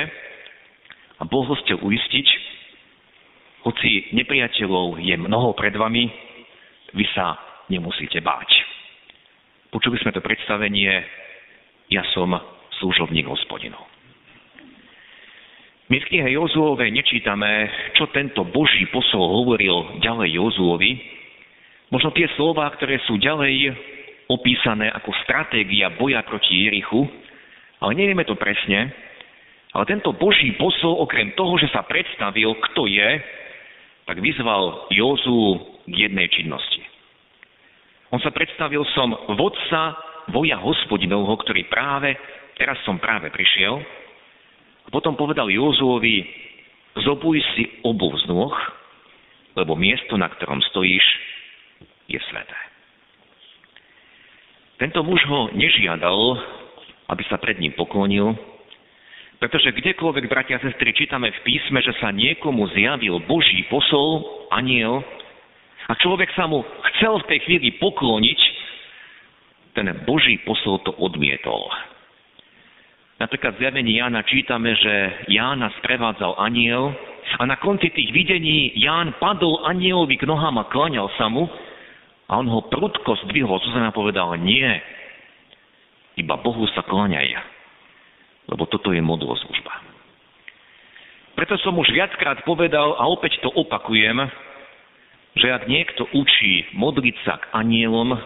a 1.20 1.22
Boh 1.28 1.46
ho 1.46 1.54
chcel 1.62 1.78
uistiť, 1.78 2.26
hoci 3.62 4.10
nepriateľov 4.16 4.98
je 4.98 5.14
mnoho 5.14 5.52
pred 5.54 5.76
vami, 5.76 6.08
vy 6.96 7.04
sa 7.14 7.38
nemusíte 7.70 8.18
báť. 8.18 8.59
Počuli 9.70 10.02
sme 10.02 10.10
to 10.10 10.18
predstavenie, 10.18 10.90
ja 11.94 12.02
som 12.10 12.34
služobník 12.82 13.22
hospodinov. 13.30 13.86
My 15.90 15.98
v 16.02 16.06
knihe 16.10 16.34
Jozuovej 16.34 16.90
nečítame, 16.90 17.70
čo 17.94 18.10
tento 18.10 18.42
Boží 18.46 18.86
posol 18.90 19.22
hovoril 19.22 20.02
ďalej 20.02 20.38
Jozuovi. 20.38 20.92
Možno 21.90 22.10
tie 22.14 22.26
slova, 22.34 22.66
ktoré 22.74 22.98
sú 23.06 23.18
ďalej 23.18 23.74
opísané 24.30 24.90
ako 24.90 25.10
stratégia 25.26 25.90
boja 25.94 26.22
proti 26.26 26.66
Jerichu, 26.66 27.06
ale 27.82 27.94
nevieme 27.94 28.26
to 28.26 28.34
presne. 28.38 28.90
Ale 29.70 29.86
tento 29.86 30.10
Boží 30.14 30.50
posol, 30.58 30.98
okrem 30.98 31.30
toho, 31.38 31.54
že 31.62 31.70
sa 31.70 31.86
predstavil, 31.86 32.58
kto 32.70 32.90
je, 32.90 33.10
tak 34.06 34.18
vyzval 34.18 34.90
Jozu 34.90 35.62
k 35.86 36.10
jednej 36.10 36.26
činnosti. 36.34 36.89
On 38.10 38.18
sa 38.18 38.34
predstavil 38.34 38.82
som 38.90 39.14
vodca 39.38 39.94
voja 40.34 40.58
hospodinovho, 40.58 41.34
ktorý 41.42 41.66
práve, 41.70 42.18
teraz 42.58 42.78
som 42.82 42.98
práve 42.98 43.30
prišiel. 43.30 43.78
A 44.86 44.88
potom 44.90 45.14
povedal 45.14 45.46
Jozuovi, 45.46 46.26
zobuj 47.06 47.38
si 47.54 47.82
obu 47.86 48.10
z 48.18 48.26
nôh, 48.26 48.54
lebo 49.54 49.78
miesto, 49.78 50.18
na 50.18 50.26
ktorom 50.26 50.58
stojíš, 50.74 51.06
je 52.10 52.18
sveté. 52.30 52.58
Tento 54.82 55.04
muž 55.06 55.22
ho 55.28 55.52
nežiadal, 55.54 56.18
aby 57.10 57.22
sa 57.30 57.38
pred 57.38 57.60
ním 57.62 57.76
poklonil, 57.76 58.34
pretože 59.40 59.72
kdekoľvek, 59.72 60.28
bratia 60.28 60.60
a 60.60 60.64
sestry, 60.64 60.92
čítame 60.92 61.32
v 61.32 61.40
písme, 61.48 61.80
že 61.80 61.96
sa 61.96 62.12
niekomu 62.12 62.68
zjavil 62.76 63.24
Boží 63.24 63.64
posol, 63.72 64.20
aniel, 64.52 65.00
a 65.90 65.98
človek 65.98 66.30
sa 66.38 66.46
mu 66.46 66.62
chcel 66.94 67.18
v 67.18 67.28
tej 67.34 67.38
chvíli 67.42 67.68
pokloniť, 67.82 68.40
ten 69.74 69.90
Boží 70.06 70.38
posol 70.46 70.78
to 70.86 70.94
odmietol. 70.94 71.66
Napríklad 73.18 73.58
v 73.58 73.62
zjavení 73.66 73.98
Jána 73.98 74.22
čítame, 74.22 74.78
že 74.78 75.26
Jána 75.26 75.74
sprevádzal 75.82 76.38
aniel 76.38 76.94
a 77.36 77.42
na 77.42 77.58
konci 77.58 77.90
tých 77.90 78.14
videní 78.14 78.70
Ján 78.78 79.18
padol 79.18 79.66
anielovi 79.66 80.14
k 80.14 80.24
nohám 80.30 80.62
a 80.62 80.70
klaňal 80.70 81.10
sa 81.18 81.26
mu 81.26 81.50
a 82.30 82.32
on 82.38 82.46
ho 82.46 82.70
prudko 82.70 83.18
zdvihol, 83.26 83.58
co 83.58 83.68
sa 83.74 83.90
povedal, 83.90 84.38
nie, 84.38 84.70
iba 86.16 86.38
Bohu 86.38 86.70
sa 86.70 86.86
klaňaj 86.86 87.58
lebo 88.50 88.66
toto 88.66 88.90
je 88.90 88.98
služba. 89.46 89.72
Preto 91.38 91.54
som 91.62 91.78
už 91.78 91.94
viackrát 91.94 92.42
povedal 92.42 92.98
a 92.98 93.06
opäť 93.06 93.38
to 93.38 93.48
opakujem, 93.54 94.18
že 95.38 95.46
ak 95.50 95.70
niekto 95.70 96.06
učí 96.10 96.70
modliť 96.74 97.16
sa 97.22 97.38
k 97.38 97.44
anielom, 97.54 98.18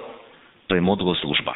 to 0.68 0.72
je 0.76 0.82
služba. 1.20 1.52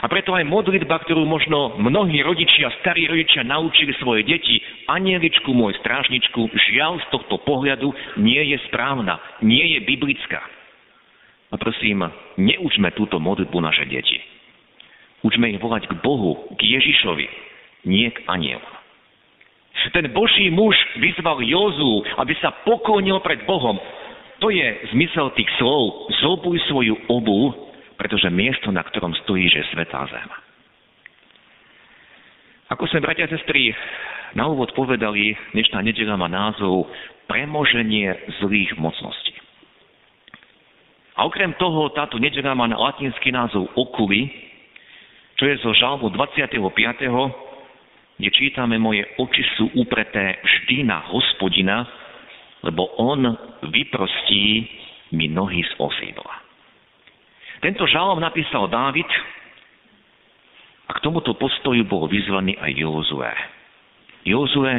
A 0.00 0.08
preto 0.08 0.32
aj 0.32 0.48
modlitba, 0.48 1.04
ktorú 1.04 1.28
možno 1.28 1.76
mnohí 1.76 2.24
rodičia, 2.24 2.72
starí 2.80 3.04
rodičia 3.04 3.44
naučili 3.44 3.92
svoje 4.00 4.24
deti, 4.24 4.56
anieličku, 4.88 5.52
môj 5.52 5.76
strážničku, 5.84 6.48
žiaľ 6.72 6.96
z 7.04 7.06
tohto 7.12 7.36
pohľadu 7.44 7.92
nie 8.16 8.40
je 8.40 8.58
správna, 8.72 9.20
nie 9.44 9.76
je 9.76 9.84
biblická. 9.84 10.40
A 11.52 11.60
prosím, 11.60 12.08
neučme 12.40 12.88
túto 12.96 13.20
modlitbu 13.20 13.58
naše 13.60 13.84
deti. 13.84 14.16
Učme 15.20 15.52
ich 15.52 15.60
volať 15.60 15.84
k 15.92 15.94
Bohu, 16.00 16.48
k 16.56 16.60
Ježišovi, 16.80 17.28
nie 17.84 18.08
k 18.08 18.24
anielom. 18.32 18.72
Ten 19.92 20.08
Boží 20.14 20.48
muž 20.48 20.76
vyzval 21.00 21.42
Jozu, 21.42 22.06
aby 22.16 22.32
sa 22.40 22.54
poklonil 22.64 23.18
pred 23.20 23.44
Bohom. 23.44 23.76
To 24.42 24.50
je 24.50 24.90
zmysel 24.90 25.30
tých 25.38 25.46
slov. 25.62 26.10
Zobuj 26.18 26.58
svoju 26.66 26.98
obu, 27.06 27.54
pretože 27.94 28.26
miesto, 28.26 28.74
na 28.74 28.82
ktorom 28.82 29.14
stojí, 29.22 29.46
je 29.46 29.62
svetá 29.70 30.02
zem. 30.10 30.28
Ako 32.74 32.90
sme, 32.90 33.06
bratia 33.06 33.30
a 33.30 33.32
sestry, 33.38 33.70
na 34.34 34.50
úvod 34.50 34.74
povedali, 34.74 35.38
dnešná 35.54 35.78
nedela 35.86 36.18
má 36.18 36.26
názov 36.26 36.90
Premoženie 37.30 38.10
zlých 38.42 38.74
mocností. 38.82 39.38
A 41.14 41.22
okrem 41.22 41.54
toho, 41.54 41.94
táto 41.94 42.18
nedela 42.18 42.56
má 42.58 42.66
na 42.66 42.80
latinský 42.80 43.30
názov 43.30 43.70
Okuly, 43.78 44.26
čo 45.38 45.46
je 45.46 45.54
zo 45.62 45.70
žalmu 45.70 46.10
25 46.10 46.58
kde 48.18 48.30
čítame, 48.34 48.74
moje 48.78 49.06
oči 49.22 49.42
sú 49.54 49.70
upreté 49.78 50.38
vždy 50.42 50.82
na 50.86 51.02
hospodina, 51.14 52.01
lebo 52.62 52.94
on 52.98 53.26
vyprostí 53.68 54.66
mi 55.12 55.28
nohy 55.28 55.62
z 55.66 55.72
osídla. 55.76 56.34
Tento 57.62 57.86
žalom 57.86 58.18
napísal 58.18 58.66
Dávid 58.66 59.06
a 60.88 60.90
k 60.98 61.02
tomuto 61.02 61.38
postoju 61.38 61.86
bol 61.86 62.10
vyzvaný 62.10 62.58
aj 62.58 62.72
Jozue. 62.74 63.32
Jozue, 64.26 64.74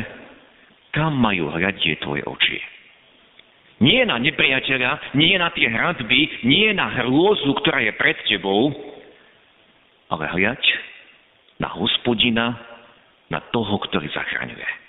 kam 0.92 1.16
majú 1.16 1.52
hľadie 1.52 1.96
tvoje 2.04 2.24
oči? 2.28 2.60
Nie 3.84 4.08
na 4.08 4.16
nepriateľa, 4.16 5.16
nie 5.20 5.36
na 5.36 5.52
tie 5.52 5.68
hradby, 5.68 6.48
nie 6.48 6.72
na 6.72 6.88
hrôzu, 7.04 7.52
ktorá 7.60 7.84
je 7.84 7.92
pred 8.00 8.16
tebou, 8.28 8.72
ale 10.08 10.24
hľaď 10.30 10.64
na 11.60 11.68
hospodina, 11.74 12.56
na 13.32 13.40
toho, 13.50 13.80
ktorý 13.90 14.08
zachraňuje. 14.14 14.83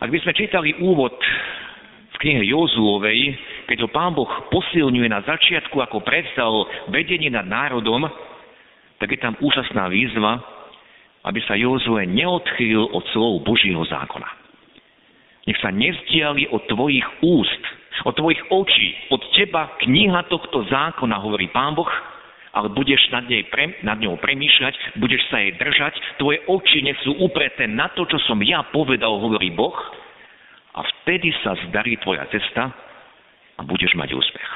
Ak 0.00 0.08
by 0.08 0.18
sme 0.24 0.32
čítali 0.32 0.72
úvod 0.80 1.12
v 2.10 2.16
knihe 2.24 2.48
Jozuovej, 2.48 3.36
keď 3.68 3.84
ho 3.84 3.88
pán 3.92 4.16
Boh 4.16 4.28
posilňuje 4.48 5.08
na 5.12 5.20
začiatku, 5.20 5.76
ako 5.76 6.00
predstavil 6.00 6.64
vedenie 6.88 7.28
nad 7.28 7.44
národom, 7.44 8.08
tak 8.96 9.12
je 9.12 9.20
tam 9.20 9.36
úžasná 9.44 9.92
výzva, 9.92 10.40
aby 11.28 11.40
sa 11.44 11.52
Jozue 11.52 12.08
neodchýlil 12.08 12.88
od 12.96 13.04
slov 13.12 13.44
Božího 13.44 13.84
zákona. 13.84 14.28
Nech 15.44 15.60
sa 15.60 15.68
nezdiali 15.68 16.48
od 16.48 16.64
tvojich 16.64 17.04
úst, 17.20 17.62
od 18.08 18.16
tvojich 18.16 18.40
očí, 18.48 18.96
od 19.12 19.20
teba 19.36 19.76
kniha 19.84 20.24
tohto 20.32 20.64
zákona, 20.64 21.20
hovorí 21.20 21.52
pán 21.52 21.76
Boh, 21.76 21.88
ale 22.50 22.68
budeš 22.74 22.98
nad, 23.14 23.26
nej 23.30 23.46
pre, 23.46 23.78
nad 23.86 23.98
ňou 24.02 24.18
premýšľať, 24.18 24.98
budeš 24.98 25.22
sa 25.30 25.38
jej 25.38 25.54
držať, 25.54 25.94
tvoje 26.18 26.42
oči 26.50 26.82
nech 26.82 26.98
sú 27.06 27.14
upreté 27.22 27.70
na 27.70 27.86
to, 27.94 28.02
čo 28.10 28.18
som 28.26 28.42
ja 28.42 28.66
povedal, 28.74 29.22
hovorí 29.22 29.54
Boh, 29.54 29.76
a 30.70 30.80
vtedy 30.82 31.34
sa 31.42 31.58
zdarí 31.66 31.98
tvoja 31.98 32.26
cesta 32.30 32.70
a 33.58 33.60
budeš 33.66 33.94
mať 33.98 34.14
úspech. 34.14 34.50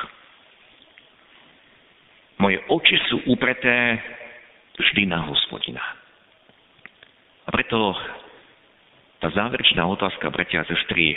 Moje 2.38 2.58
oči 2.70 2.96
sú 3.10 3.16
upreté 3.30 3.98
vždy 4.74 5.06
na 5.06 5.22
hospodina. 5.26 5.82
A 7.46 7.48
preto 7.50 7.94
tá 9.22 9.30
záverečná 9.30 9.86
otázka, 9.86 10.34
bratia 10.34 10.62
a 10.62 10.68
sestry, 10.68 11.14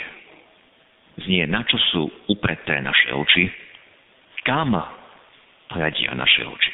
znie, 1.26 1.42
na 1.50 1.66
čo 1.66 1.78
sú 1.90 2.02
upreté 2.30 2.78
naše 2.78 3.10
oči, 3.14 3.50
kam 4.46 4.72
hľadia 5.72 6.12
naše 6.16 6.44
oči. 6.44 6.72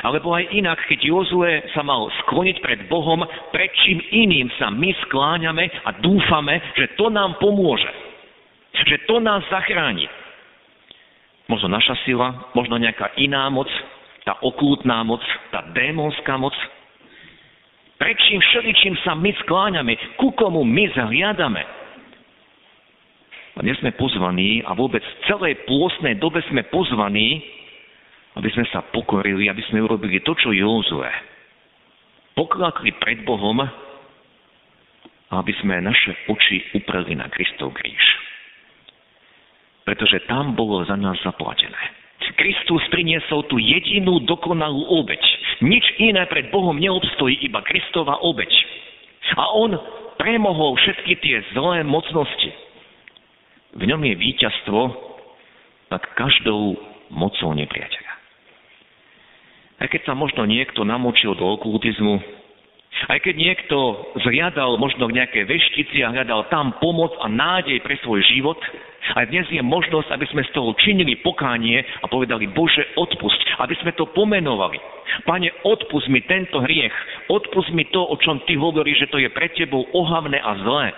Alebo 0.00 0.32
aj 0.32 0.54
inak, 0.54 0.78
keď 0.86 1.02
Jozue 1.02 1.60
sa 1.74 1.82
mal 1.82 2.06
skloniť 2.24 2.62
pred 2.62 2.80
Bohom, 2.86 3.26
pred 3.50 3.68
čím 3.84 3.98
iným 3.98 4.48
sa 4.56 4.70
my 4.70 4.94
skláňame 5.06 5.66
a 5.82 5.90
dúfame, 5.98 6.62
že 6.78 6.94
to 6.94 7.10
nám 7.10 7.36
pomôže. 7.42 7.90
Že 8.86 8.96
to 9.10 9.18
nás 9.18 9.42
zachráni. 9.50 10.06
Možno 11.50 11.74
naša 11.74 11.98
sila, 12.06 12.54
možno 12.54 12.78
nejaká 12.78 13.18
iná 13.18 13.50
moc, 13.50 13.66
tá 14.22 14.38
okultná 14.40 15.02
moc, 15.02 15.20
tá 15.50 15.66
démonská 15.74 16.38
moc. 16.38 16.54
Prečím 17.98 18.38
všeličím 18.40 18.94
sa 19.02 19.18
my 19.18 19.34
skláňame, 19.44 19.98
ku 20.16 20.30
komu 20.38 20.62
my 20.62 20.86
zahliadame. 20.94 21.79
Dnes 23.58 23.78
sme 23.82 23.90
pozvaní 23.98 24.62
a 24.62 24.76
vôbec 24.78 25.02
v 25.02 25.16
celej 25.26 25.66
pôstnej 25.66 26.14
dobe 26.22 26.38
sme 26.46 26.62
pozvaní, 26.70 27.42
aby 28.38 28.46
sme 28.54 28.62
sa 28.70 28.86
pokorili, 28.94 29.50
aby 29.50 29.62
sme 29.66 29.82
urobili 29.82 30.22
to, 30.22 30.38
čo 30.38 30.54
Józue. 30.54 31.10
Poklakli 32.38 32.94
pred 32.94 33.26
Bohom 33.26 33.58
aby 35.30 35.52
sme 35.62 35.78
naše 35.78 36.26
oči 36.26 36.74
upreli 36.74 37.14
na 37.14 37.30
Kristov 37.30 37.70
kríž. 37.78 38.02
Pretože 39.86 40.26
tam 40.26 40.58
bolo 40.58 40.82
za 40.82 40.98
nás 40.98 41.18
zaplatené. 41.22 41.78
Kristus 42.34 42.82
priniesol 42.88 43.46
tú 43.50 43.58
jedinú 43.58 44.22
dokonalú 44.26 44.86
obeď. 45.02 45.20
Nič 45.60 45.84
iné 45.98 46.24
pred 46.30 46.48
Bohom 46.50 46.78
neobstojí, 46.78 47.42
iba 47.42 47.62
Kristova 47.62 48.18
obeď. 48.22 48.50
A 49.38 49.44
On 49.54 49.70
premohol 50.18 50.78
všetky 50.78 51.14
tie 51.20 51.36
zlé 51.54 51.86
mocnosti. 51.86 52.50
V 53.76 53.82
ňom 53.86 54.02
je 54.02 54.14
víťazstvo 54.18 54.80
nad 55.90 56.02
každou 56.18 56.74
mocou 57.10 57.50
nepriateľa. 57.54 58.12
Aj 59.80 59.88
keď 59.88 60.10
sa 60.10 60.14
možno 60.14 60.44
niekto 60.44 60.84
namočil 60.84 61.34
do 61.38 61.46
okultizmu, 61.56 62.20
Aj 63.08 63.16
keď 63.22 63.34
niekto 63.38 63.76
zriadal 64.26 64.76
možno 64.76 65.08
nejaké 65.08 65.48
veštici 65.48 66.04
a 66.04 66.12
hľadal 66.12 66.50
tam 66.52 66.76
pomoc 66.82 67.14
a 67.22 67.30
nádej 67.30 67.80
pre 67.80 67.96
svoj 68.04 68.20
život, 68.28 68.58
aj 69.16 69.30
dnes 69.32 69.48
je 69.48 69.62
možnosť, 69.64 70.12
aby 70.12 70.26
sme 70.28 70.42
z 70.44 70.52
toho 70.52 70.76
činili 70.76 71.16
pokánie 71.24 71.80
a 71.80 72.06
povedali, 72.10 72.50
Bože, 72.52 72.84
odpusť, 73.00 73.56
aby 73.62 73.74
sme 73.80 73.96
to 73.96 74.04
pomenovali. 74.12 74.76
Pane, 75.24 75.48
odpust 75.64 76.12
mi 76.12 76.20
tento 76.28 76.60
hriech, 76.60 76.92
odpust 77.32 77.72
mi 77.72 77.88
to, 77.88 78.04
o 78.04 78.14
čom 78.20 78.44
Ty 78.44 78.58
hovoríš, 78.60 79.08
že 79.08 79.10
to 79.10 79.16
je 79.16 79.32
pre 79.32 79.48
Tebou 79.56 79.88
ohavné 79.96 80.36
a 80.36 80.52
zlé. 80.60 80.92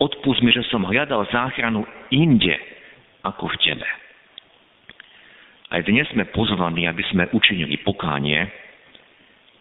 Odpust 0.00 0.40
mi, 0.40 0.48
že 0.48 0.64
som 0.72 0.88
hľadal 0.88 1.28
záchranu 1.28 1.84
inde 2.08 2.56
ako 3.20 3.52
v 3.52 3.56
Tebe. 3.60 3.88
Aj 5.70 5.80
dnes 5.84 6.08
sme 6.10 6.24
pozvaní, 6.32 6.88
aby 6.88 7.04
sme 7.12 7.28
učinili 7.36 7.76
pokánie, 7.84 8.48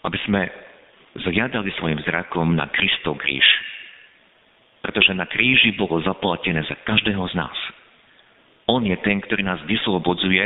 aby 0.07 0.17
sme 0.23 0.47
zliadali 1.27 1.69
svojim 1.75 1.99
zrakom 2.07 2.55
na 2.55 2.71
Kristov 2.71 3.19
kríž. 3.19 3.45
Pretože 4.79 5.11
na 5.11 5.27
kríži 5.27 5.75
bolo 5.75 5.99
zaplatené 6.01 6.63
za 6.65 6.79
každého 6.87 7.21
z 7.29 7.35
nás. 7.35 7.57
On 8.71 8.79
je 8.79 8.95
ten, 9.03 9.19
ktorý 9.19 9.43
nás 9.43 9.59
vyslobodzuje 9.67 10.43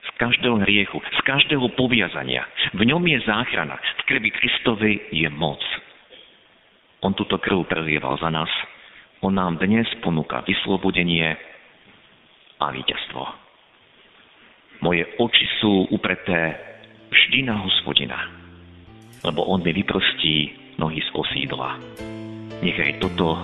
z 0.00 0.10
každého 0.18 0.58
hriechu, 0.66 0.98
z 0.98 1.20
každého 1.22 1.70
poviazania. 1.78 2.44
V 2.74 2.82
ňom 2.82 3.04
je 3.06 3.22
záchrana. 3.22 3.78
V 3.78 4.02
krvi 4.10 4.34
Kristovej 4.34 5.06
je 5.14 5.28
moc. 5.30 5.62
On 7.06 7.14
túto 7.14 7.38
krv 7.38 7.64
prelieval 7.70 8.18
za 8.18 8.28
nás. 8.28 8.50
On 9.20 9.32
nám 9.32 9.60
dnes 9.60 9.86
ponúka 10.00 10.40
vyslobodenie 10.48 11.36
a 12.60 12.66
víťazstvo. 12.72 13.22
Moje 14.80 15.04
oči 15.20 15.44
sú 15.60 15.88
upreté 15.92 16.56
vždy 17.12 17.44
na 17.44 17.60
hospodina 17.60 18.40
lebo 19.24 19.44
on 19.44 19.60
mi 19.60 19.72
vyprostí 19.72 20.52
nohy 20.80 21.00
z 21.04 21.10
osídla. 21.12 21.76
Nechaj 22.64 23.00
toto 23.00 23.36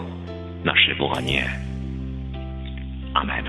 naše 0.64 0.96
volanie. 0.96 1.44
Amen. 3.16 3.48